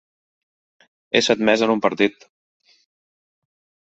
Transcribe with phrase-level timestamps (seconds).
[1.19, 2.27] Ésser admès en un partit.